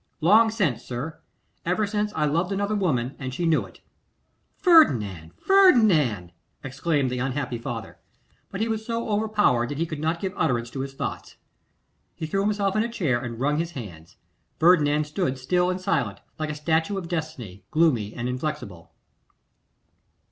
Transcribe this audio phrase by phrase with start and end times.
[0.19, 1.19] 'Long since, sir;
[1.63, 3.81] ever since I loved another woman, and she knew it.'
[4.57, 5.29] 'Ferdinand!
[5.45, 6.31] Ferdinand!'
[6.63, 7.99] exclaimed the unhappy father;
[8.49, 11.35] but he was so overpowered that he could not give utterance to his thoughts.
[12.15, 14.17] He threw himself in a chair, and wrung his hands.
[14.57, 18.93] Ferdinand stood still and silent, like a statue of Destiny, gloomy and inflexible.